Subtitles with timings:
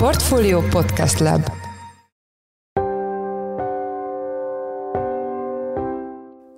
[0.00, 1.50] Portfolio Podcast Lab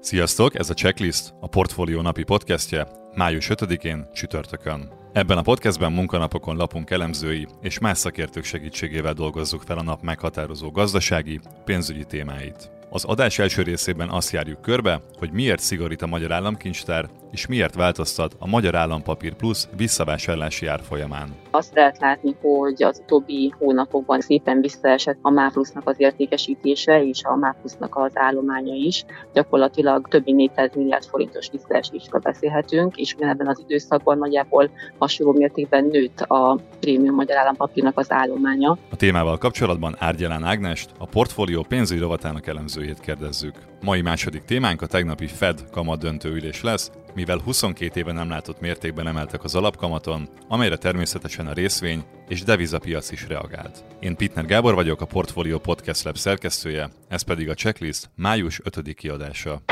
[0.00, 4.92] Sziasztok, ez a Checklist, a Portfolio napi podcastje, május 5-én, csütörtökön.
[5.12, 10.70] Ebben a podcastben munkanapokon lapunk elemzői és más szakértők segítségével dolgozzuk fel a nap meghatározó
[10.70, 12.70] gazdasági, pénzügyi témáit.
[12.90, 17.74] Az adás első részében azt járjuk körbe, hogy miért szigorít a Magyar Államkincstár, és miért
[17.74, 21.28] változtat a Magyar Állampapír Plus visszavásárlási árfolyamán.
[21.50, 27.36] Azt lehet látni, hogy az utóbbi hónapokban szépen visszaesett a MÁPLusznak az értékesítése és a
[27.36, 29.04] MÁPLusznak az állománya is.
[29.32, 35.84] Gyakorlatilag több mint 400 milliárd forintos visszaesésről beszélhetünk, és ugyanebben az időszakban nagyjából hasonló mértékben
[35.84, 38.78] nőtt a prémium magyar állampapírnak az állománya.
[38.90, 43.71] A témával kapcsolatban Árgyalán Ágnest, a portfólió pénzügyi rovatának elemzőjét kérdezzük.
[43.82, 49.06] Mai második témánk a tegnapi Fed kamat döntőülés lesz, mivel 22 éve nem látott mértékben
[49.06, 53.84] emeltek az alapkamaton, amelyre természetesen a részvény és devizapiac is reagált.
[54.00, 58.94] Én Pitner Gábor vagyok, a Portfolio Podcast Lab szerkesztője, ez pedig a checklist május 5.
[58.94, 59.62] kiadása.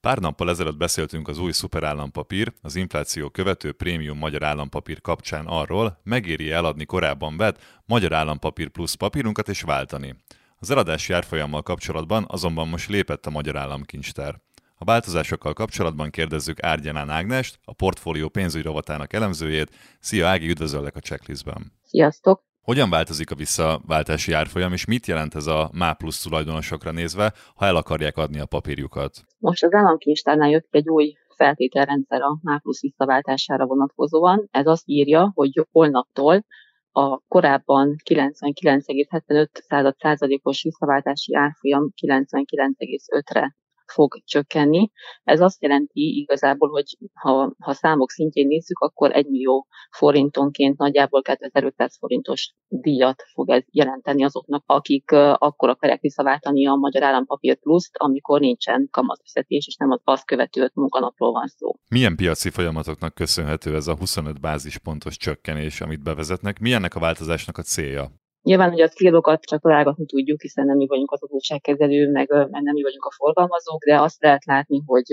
[0.00, 6.00] Pár nappal ezelőtt beszéltünk az új szuperállampapír, az infláció követő prémium magyar állampapír kapcsán arról,
[6.02, 10.14] megéri eladni korábban vett magyar állampapír plusz papírunkat és váltani.
[10.58, 14.40] Az eladási árfolyammal kapcsolatban azonban most lépett a Magyar Államkincstár.
[14.74, 19.76] A változásokkal kapcsolatban kérdezzük Árgyanán Ágnest, a portfólió pénzügyi rovatának elemzőjét.
[19.98, 21.72] Szia Ági, üdvözöllek a checklistben.
[21.82, 22.49] Sziasztok!
[22.62, 27.66] Hogyan változik a visszaváltási árfolyam, és mit jelent ez a MÁ plusz tulajdonosokra nézve, ha
[27.66, 29.24] el akarják adni a papírjukat?
[29.38, 34.48] Most az államkincstárnál jött egy új feltételrendszer a MÁ plusz visszaváltására vonatkozóan.
[34.50, 36.44] Ez azt írja, hogy holnaptól
[36.92, 43.56] a korábban 99,75 százalékos visszaváltási árfolyam 99,5-re
[43.90, 44.90] fog csökkenni.
[45.24, 51.22] Ez azt jelenti igazából, hogy ha, ha számok szintjén nézzük, akkor 1 millió forintonként nagyjából
[51.22, 57.96] 2500 forintos díjat fog ez jelenteni azoknak, akik akkor akarják visszaváltani a Magyar Állampapír Pluszt,
[57.96, 61.74] amikor nincsen kamatfizetés, és nem az azt követő munkanapról van szó.
[61.88, 66.58] Milyen piaci folyamatoknak köszönhető ez a 25 bázispontos csökkenés, amit bevezetnek?
[66.58, 68.19] Mi ennek a változásnak a célja?
[68.42, 72.74] Nyilván, hogy a célokat csak találgatni tudjuk, hiszen nem mi vagyunk az adósságkezelő, meg nem
[72.74, 75.06] mi vagyunk a forgalmazók, de azt lehet látni, hogy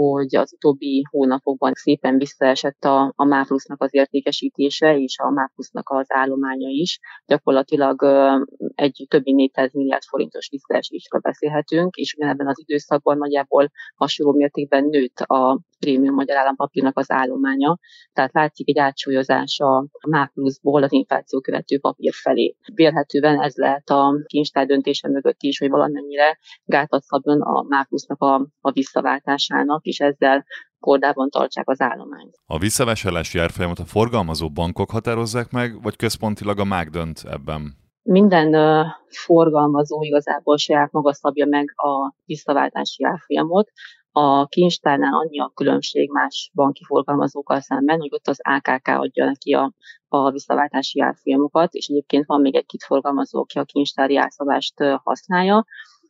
[0.00, 6.06] hogy az utóbbi hónapokban szépen visszaesett a, a MÁPLusznak az értékesítése és a MÁPLusznak az
[6.08, 7.00] állománya is.
[7.26, 8.02] Gyakorlatilag
[8.74, 14.84] egy több mint 400 milliárd forintos visszaesésről beszélhetünk, és ugyanebben az időszakban nagyjából hasonló mértékben
[14.84, 17.78] nőtt a prémium magyar állampapírnak az állománya,
[18.12, 22.56] tehát látszik egy átsúlyozás a MÁPLuszból az infláció követő papír felé.
[22.74, 28.46] Vélhetően ez lehet a kincstár döntése mögött is, hogy valamennyire gátat szabjon a MÁPLusznak a,
[28.60, 30.44] a visszaváltásának, és ezzel
[30.80, 32.36] kordában tartsák az állományt.
[32.46, 37.76] A visszavásárlási árfolyamot a forgalmazó bankok határozzák meg, vagy központilag a MÁG dönt ebben?
[38.02, 43.70] Minden uh, forgalmazó igazából saját maga szabja meg a visszaváltási árfolyamot.
[44.12, 49.52] A kincstárnál annyi a különbség más banki forgalmazókkal szemben, hogy ott az AKK adja neki
[49.52, 49.72] a,
[50.08, 55.64] a visszaváltási árfolyamokat, és egyébként van még egy-két forgalmazó, aki a kincstári árszabást használja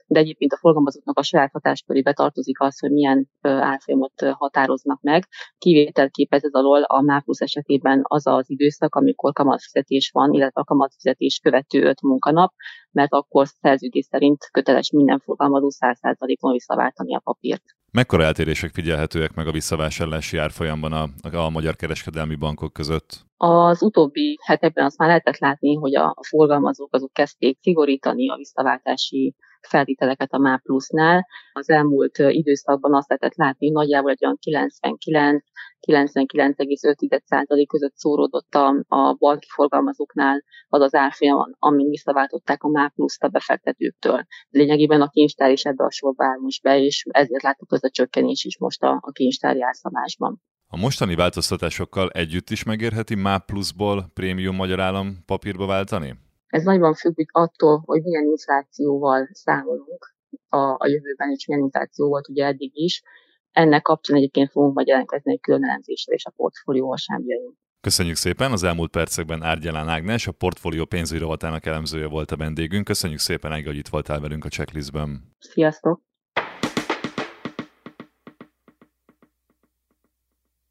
[0.09, 5.25] de egyébként a forgalmazóknak a saját hatáskörébe tartozik az, hogy milyen árfolyamot határoznak meg.
[5.59, 10.65] Kivételt képez ez alól a MÁPLUSZ esetében az az időszak, amikor kamatfizetés van, illetve a
[10.65, 12.53] kamatfizetés követő öt munkanap,
[12.91, 17.63] mert akkor szerződés szerint köteles minden forgalmazó 100%-on visszaváltani a papírt.
[17.93, 23.27] Mekkora eltérések figyelhetőek meg a visszavásárlási árfolyamban a, a magyar kereskedelmi bankok között?
[23.37, 29.35] Az utóbbi hetekben azt már lehetett látni, hogy a forgalmazók azok kezdték szigorítani a visszaváltási
[29.61, 31.27] feltételeket a MÁ plusznál.
[31.53, 35.45] Az elmúlt időszakban azt lehetett látni, hogy nagyjából egy olyan 99
[35.87, 43.23] 99,5% között szóródott a, a banki forgalmazóknál az az árfolyam, amin visszaváltották a MÁ pluszt
[43.23, 44.27] a befektetőktől.
[44.51, 47.91] Lényegében a kincstár is ebbe a sorba áll most be, és ezért láttuk az a
[47.91, 50.43] csökkenés is most a, a kincstári árszabásban.
[50.71, 56.28] A mostani változtatásokkal együtt is megérheti MÁ pluszból prémium magyar állam papírba váltani?
[56.49, 60.15] Ez nagyban függ attól, hogy milyen inflációval számolunk
[60.49, 63.03] a, a jövőben, és milyen infláció volt ugye eddig is.
[63.51, 67.57] Ennek kapcsán egyébként fogunk majd jelentkezni egy külön elemzésre és a portfólió hasábjain.
[67.81, 68.53] Köszönjük szépen!
[68.53, 72.85] Az elmúlt percekben Árgyalán Ágnes, a portfólió pénzügyi rovatának elemzője volt a vendégünk.
[72.85, 75.37] Köszönjük szépen, Ági, hogy itt voltál velünk a checklistben.
[75.39, 76.03] Sziasztok!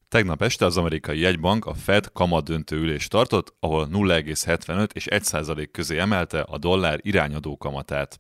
[0.09, 5.67] Tegnap este az amerikai jegybank a Fed kamat döntő ülést tartott, ahol 0,75 és 1%
[5.71, 8.19] közé emelte a dollár irányadó kamatát.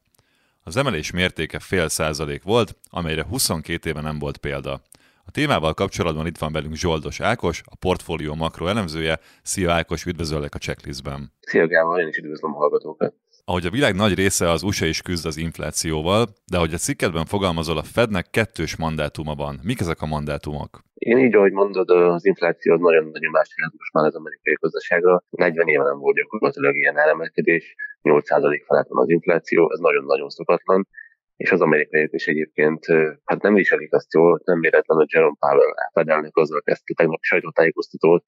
[0.63, 4.81] Az emelés mértéke fél százalék volt, amelyre 22 éve nem volt példa.
[5.27, 9.19] A témával kapcsolatban itt van velünk Zsoldos Ákos, a portfólió makro elemzője.
[9.41, 11.31] Szia Ákos, üdvözöllek a checklistben.
[11.39, 13.13] Szia Gábor, én is üdvözlöm a hallgatókat.
[13.45, 17.25] Ahogy a világ nagy része az USA is küzd az inflációval, de ahogy a cikketben
[17.25, 19.59] fogalmazol, a Fednek kettős mandátuma van.
[19.63, 20.69] Mik ezek a mandátumok?
[20.93, 25.23] Én így, ahogy mondod, az infláció nagyon-nagyon más most már az amerikai gazdaságra.
[25.29, 30.87] 40 éve nem volt gyakorlatilag ilyen elemelkedés, 8% felett van az infláció, ez nagyon-nagyon szokatlan
[31.37, 32.85] és az amerikaiak is egyébként
[33.23, 38.23] hát nem viselik azt jól, nem véletlen, hogy Jerome Powell fedelnek azzal kezdte tegnap sajtótájékoztatót,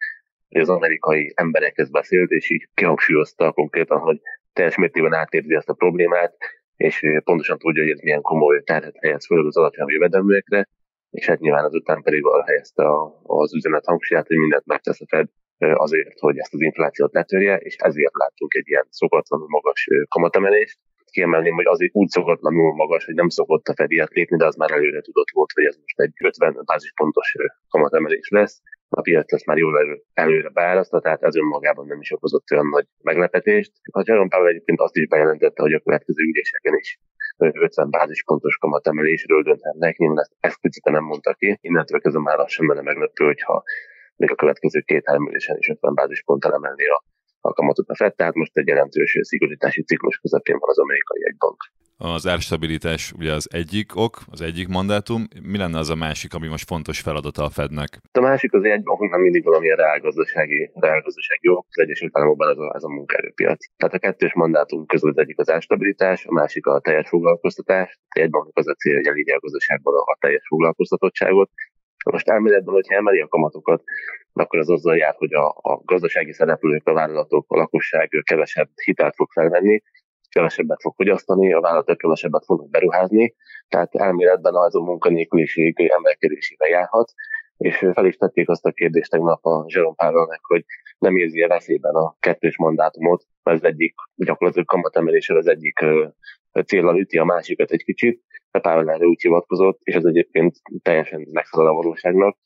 [0.50, 4.20] hogy az amerikai emberekhez beszélt, és így kihangsúlyozta konkrétan, hogy
[4.54, 6.36] teljes mértékben átérzi ezt a problémát,
[6.76, 10.70] és pontosan tudja, hogy ez milyen komoly terhet helyez főleg az alacsonyabb jövedelműekre,
[11.10, 12.84] és hát nyilván azután pedig arra helyezte
[13.24, 15.28] az üzenet hangsúlyát, hogy mindent megtesz a Fed
[15.58, 20.80] azért, hogy ezt az inflációt letörje, és ezért láttunk egy ilyen szokatlanul magas kamatemelést.
[21.10, 24.56] Kiemelném, hogy azért úgy szokatlanul magas, hogy nem szokott a Fed ilyet lépni, de az
[24.56, 27.36] már előre tudott volt, hogy ez most egy 50 bázispontos
[27.70, 32.12] kamatemelés lesz a piac ezt már jól elő, előre beáraszta, tehát ez önmagában nem is
[32.12, 33.72] okozott olyan nagy meglepetést.
[33.92, 37.00] A Jerome Powell egyébként azt is bejelentette, hogy a következő üléseken is
[37.38, 41.58] 50 bázispontos kamatemelésről dönthetnek, nyilván ezt expliciten nem mondta ki.
[41.62, 43.64] Innentől kezdve már az sem lenne meglepő, hogyha
[44.16, 47.04] még a következő két-három ülésen is 50 bázisponttal emelni a
[47.42, 51.58] a kamatot a FED, tehát most egy jelentős szigorítási ciklus közepén van az amerikai egybank.
[52.02, 55.22] Az árstabilitás ugye az egyik ok, az egyik mandátum.
[55.52, 57.90] Mi lenne az a másik, ami most fontos feladata a Fednek?
[58.12, 61.58] A másik az egy nem mindig valamilyen reálgazdasági, reálgazdasági jó.
[61.58, 63.66] Az Egyesült Államokban ez a, ez a munkaerőpiac.
[63.78, 68.00] Tehát a kettős mandátum közül az egyik az árstabilitás, a másik a teljes foglalkoztatás.
[68.10, 71.50] Egy banknak az a cél, hogy elírja a gazdaságban a teljes foglalkoztatottságot,
[72.06, 73.84] most elméletben, hogyha emeli a kamatokat,
[74.34, 79.16] akkor az azzal jár, hogy a, a gazdasági szereplők, a vállalatok, a lakosság kevesebb hitelt
[79.16, 79.84] fog felvenni,
[80.30, 83.36] kevesebbet fog fogyasztani, a vállalatok kevesebbet fognak beruházni,
[83.68, 87.14] tehát elméletben az a munkanélküliség emelkedésével járhat,
[87.58, 90.66] és fel is tették azt a kérdést tegnap a Jerome Powellnek, hogy
[90.98, 95.80] nem érzi-e veszélyben a kettős mandátumot, az egyik gyakorlatilag kamatemeléssel az egyik
[96.66, 101.68] célral üti a másikat egy kicsit, Powell erre úgy hivatkozott, és ez egyébként teljesen megfelel
[101.68, 102.38] a valóságnak,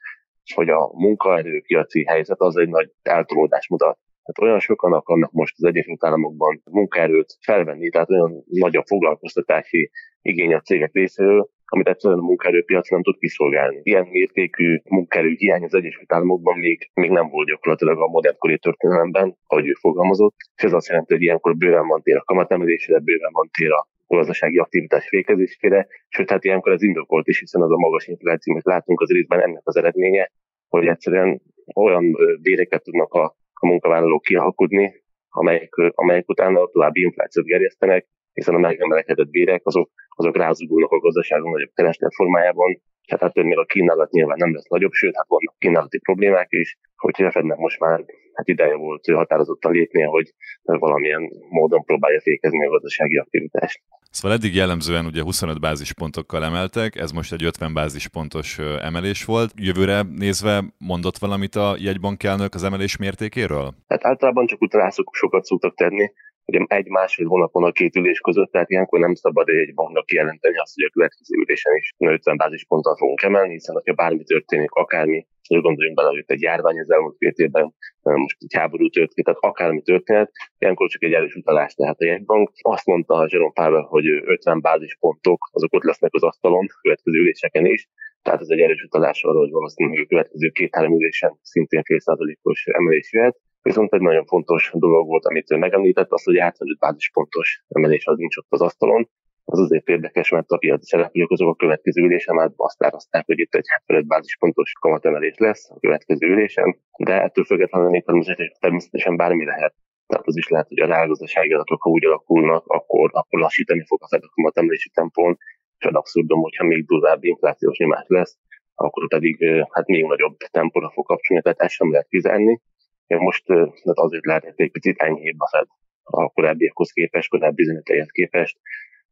[0.53, 3.99] hogy a munkaerőpiaci helyzet az egy nagy eltolódás mutat.
[4.23, 9.91] Tehát olyan sokan akarnak most az Egyesült Államokban munkaerőt felvenni, tehát olyan nagy a foglalkoztatási
[10.21, 13.79] igény a cégek részéről, amit egyszerűen a munkaerőpiac nem tud kiszolgálni.
[13.83, 19.37] Ilyen mértékű munkaerő hiány az Egyesült Államokban még, még nem volt gyakorlatilag a modernkori történelemben,
[19.47, 23.31] ahogy ő fogalmazott, és ez azt jelenti, hogy ilyenkor bőven van tér a kamatemelésre, bőven
[23.31, 27.77] van tér a gazdasági aktivitás fékezésére, sőt, hát ilyenkor ez indokolt is, hiszen az a
[27.77, 30.31] magas infláció, amit látunk az részben ennek az eredménye,
[30.67, 31.41] hogy egyszerűen
[31.75, 33.23] olyan béreket tudnak a,
[33.53, 40.37] a munkavállalók kialkudni, amelyek, amelyek utána további inflációt gerjesztenek, hiszen a megemelkedett bérek azok, azok
[40.37, 44.91] rázugulnak a gazdaságon nagyobb kereslet formájában, tehát hát többnél a kínálat nyilván nem lesz nagyobb,
[44.91, 50.05] sőt, hát vannak kínálati problémák is, hogy Fednek most már hát ideje volt határozottan lépnie,
[50.05, 53.81] hogy valamilyen módon próbálja fékezni a gazdasági aktivitást.
[54.09, 59.51] Szóval eddig jellemzően ugye 25 bázispontokkal emeltek, ez most egy 50 bázispontos emelés volt.
[59.55, 63.73] Jövőre nézve mondott valamit a jegybankelnök az emelés mértékéről?
[63.87, 66.11] Hát általában csak utána sokat szoktak tenni,
[66.45, 70.75] ugye egy-másfél hónapon a két ülés között, tehát ilyenkor nem szabad egy banknak kijelenteni azt,
[70.75, 75.61] hogy a következő ülésen is 50 bázisponttal fogunk emelni, hiszen ha bármi történik, akármi, és
[75.61, 79.39] gondoljunk bele, hogy egy járvány az elmúlt két évben, most egy háború tört ki, tehát
[79.41, 81.73] akármi történet, ilyenkor csak egy erős utalás.
[81.73, 86.23] Tehát a jegybank azt mondta a Jerome Powell, hogy 50 bázispontok, azok ott lesznek az
[86.23, 87.89] asztalon, következő üléseken is,
[88.21, 92.65] tehát ez egy erős utalás arra, hogy valószínűleg a következő két-három ülésen szintén fél százalékos
[92.65, 93.37] emelés jöhet.
[93.63, 98.17] Viszont egy nagyon fontos dolog volt, amit ő megemlített, az, hogy 75 bázispontos emelés az
[98.17, 99.09] nincs ott az asztalon.
[99.45, 103.39] Az azért érdekes, mert a piaci szereplők azok a következő ülésen már azt árazták, hogy
[103.39, 109.45] itt egy 75 bázispontos kamatemelés lesz a következő ülésen, de ettől függetlenül természetesen, természetesen bármi
[109.45, 109.73] lehet.
[110.07, 113.99] Tehát az is lehet, hogy a reálgazdasági adatok, ha úgy alakulnak, akkor, akkor lassítani fog
[114.03, 115.37] a Fed a kamatemelési tempón,
[115.77, 118.37] és az abszurdum, hogyha még durvább inflációs nyomás lesz,
[118.75, 122.61] akkor pedig hát még nagyobb tempóra fog kapcsolni, tehát ezt sem lehet kizárni.
[123.07, 123.47] Most
[123.85, 125.67] hát azért lehet egy picit enyhébb a Fed
[126.03, 128.57] a korábbiakhoz képest, korábbi üzeneteihez képest,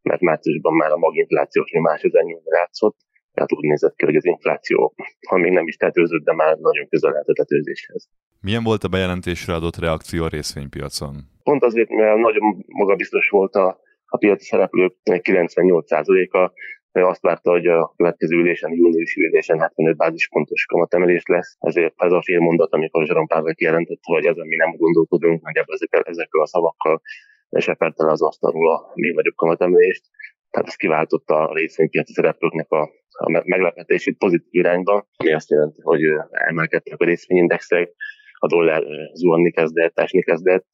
[0.02, 2.96] mert márciusban már a maginflációs nyomás ezen nyomni látszott,
[3.34, 4.94] tehát úgy nézett ki, hogy az infláció,
[5.28, 8.08] ha még nem is tetőzött, de már nagyon közel lehet a tetőzéshez.
[8.40, 11.14] Milyen volt a bejelentésre adott reakció a részvénypiacon?
[11.42, 16.52] Pont azért, mert nagyon magabiztos volt a, a piaci szereplők 98%-a,
[16.92, 22.22] azt várta, hogy a következő ülésen, júniusi ülésen 75 bázispontos kamatemelés lesz, ezért ez a
[22.22, 26.46] fél mondat, amikor Zsaron Pável kijelentette, hogy ezen mi nem gondolkodunk, nagyjából ezekkel, ezekkel a
[26.46, 27.02] szavakkal
[27.50, 30.04] seperte az asztalról a még nagyobb kamatemelést.
[30.50, 36.00] Tehát ez kiváltotta a részvénypiaci szereplőknek a, a meglepetését pozitív irányba, ami azt jelenti, hogy
[36.30, 37.92] emelkedtek a részvényindexek,
[38.38, 38.82] a dollár
[39.14, 40.66] zuhanni kezdett, esni kezdett,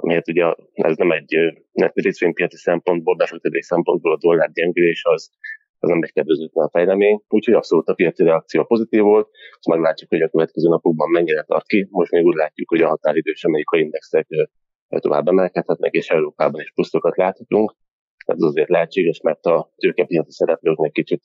[0.00, 1.36] miért ugye ez nem egy
[1.92, 5.30] részvénypiaci szempontból, befektetés szempontból a dollár gyengülés az,
[5.82, 10.22] az nem egy kedvezőtlen fejlemény, úgyhogy abszolút a piaci reakció pozitív volt, és meglátjuk, hogy
[10.22, 11.88] a következő napokban mennyire tart ki.
[11.90, 14.26] Most még úgy látjuk, hogy a határidős amerikai indexek
[14.88, 17.74] tovább emelkedhetnek, és Európában is plusztokat láthatunk.
[18.26, 21.22] Ez azért lehetséges, mert a tőkepiaci szereplőknek kicsit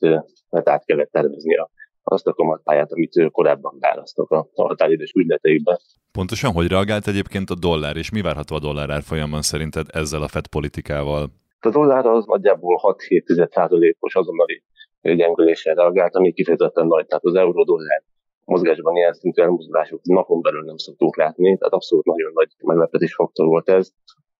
[0.50, 1.70] mert át kellett tervezni a
[2.10, 5.78] azt a kamatpályát, amit korábban választok a határidős ügyleteikben.
[6.12, 10.28] Pontosan hogy reagált egyébként a dollár, és mi várható a dollár árfolyamban szerinted ezzel a
[10.28, 11.32] FED politikával?
[11.60, 14.64] A dollár az nagyjából 6-7 os azonnali
[15.02, 18.04] gyengüléssel reagált, ami kifejezetten nagy, tehát az euró-dollár
[18.46, 23.46] mozgásban ilyen szintű elmozdulások napon belül nem szoktunk látni, tehát abszolút nagyon nagy meglepetés faktor
[23.46, 23.92] volt ez.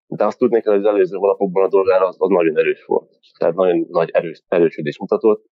[0.06, 3.10] De azt tudnék, hogy az előző hónapokban a dollár az, az nagyon erős volt.
[3.38, 5.44] Tehát nagyon nagy erős, erősödés mutatott,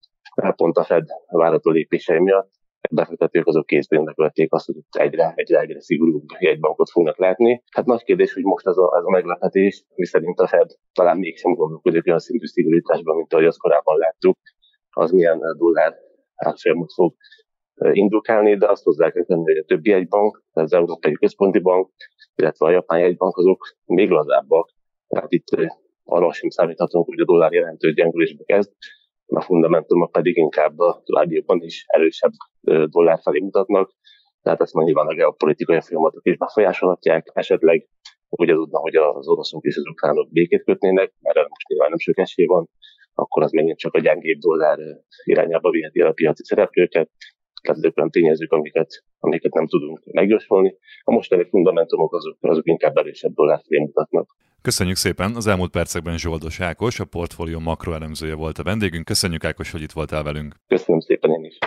[0.56, 2.50] pont a Fed várható lépései miatt
[2.90, 7.62] befektetők azok készpénznek vették azt, hogy egyre, egyre, egyre szigorúbb jegybankot fognak látni.
[7.70, 11.52] Hát nagy kérdés, hogy most ez a, ez a meglepetés, miszerint a Fed talán mégsem
[11.54, 14.38] gondolkodik olyan szintű szigorításban, mint ahogy azt korábban láttuk,
[14.90, 15.94] az milyen dollár
[16.34, 17.14] átfolyamot fog
[17.92, 21.90] indukálni, de azt hozzá kell tenni, hogy a többi jegybank, az Európai Központi Bank,
[22.34, 24.70] illetve a Japán jegybank azok még lazábbak.
[25.08, 25.48] Tehát itt
[26.04, 28.72] arra sem számíthatunk, hogy a dollár jelentős gyengülésbe kezd,
[29.26, 32.32] a fundamentumok pedig inkább a továbbiakban is erősebb
[32.86, 33.92] dollár felé mutatnak,
[34.42, 37.88] tehát ezt nyilván a geopolitikai folyamatok is befolyásolhatják, esetleg
[38.28, 42.18] úgy tudna, hogy az oroszok és az ukránok békét kötnének, mert most nyilván nem sok
[42.18, 42.68] esély van,
[43.14, 44.78] akkor az megint csak a gyengébb dollár
[45.24, 47.10] irányába viheti a piaci szereplőket,
[47.62, 50.76] tehát ezek olyan tényezők, amiket, amiket nem tudunk megjósolni.
[51.02, 54.36] A mostani fundamentumok azok, azok inkább erősebb dollár felé mutatnak.
[54.62, 55.34] Köszönjük szépen!
[55.34, 59.04] Az elmúlt percekben Zsoldos Ákos, a portfólió makroelemzője volt a vendégünk.
[59.04, 60.54] Köszönjük Ákos, hogy itt voltál velünk.
[60.66, 61.58] Köszönöm szépen én is.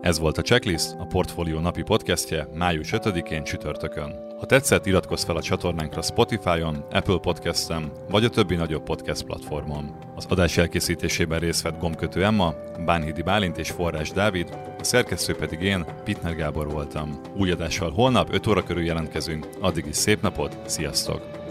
[0.00, 4.25] Ez volt a Checklist, a Portfolio napi podcastje május 5-én csütörtökön.
[4.38, 9.96] Ha tetszett, iratkozz fel a csatornánkra Spotify-on, Apple Podcast-en, vagy a többi nagyobb podcast platformon.
[10.14, 15.60] Az adás elkészítésében részt vett gombkötő Emma, Bánhidi Bálint és Forrás Dávid, a szerkesztő pedig
[15.60, 17.20] én, Pitner Gábor voltam.
[17.36, 21.45] Új adással holnap 5 óra körül jelentkezünk, addig is szép napot, sziasztok!